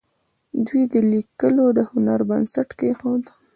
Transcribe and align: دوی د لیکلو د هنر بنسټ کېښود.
دوی 0.65 0.83
د 0.93 0.95
لیکلو 1.11 1.65
د 1.77 1.79
هنر 1.91 2.19
بنسټ 2.29 2.69
کېښود. 2.79 3.23